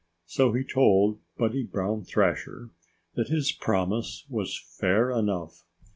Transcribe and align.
So 0.25 0.51
he 0.53 0.63
told 0.63 1.19
Buddy 1.37 1.61
Brown 1.61 2.03
Thrasher 2.03 2.71
that 3.13 3.27
his 3.27 3.51
promise 3.51 4.25
was 4.29 4.57
fair 4.59 5.11
enough. 5.11 5.63